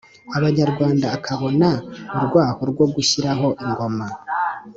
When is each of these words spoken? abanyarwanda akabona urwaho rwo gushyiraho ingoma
abanyarwanda 0.37 1.07
akabona 1.17 1.69
urwaho 2.17 2.61
rwo 2.71 2.85
gushyiraho 2.93 3.47
ingoma 3.65 4.07